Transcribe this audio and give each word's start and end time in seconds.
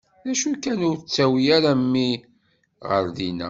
D 0.25 0.27
acu 0.31 0.49
kan, 0.63 0.79
ur 0.89 0.97
ttawi 0.99 1.43
ara 1.57 1.71
mmi 1.79 2.09
ɣer 2.89 3.05
dinna. 3.17 3.39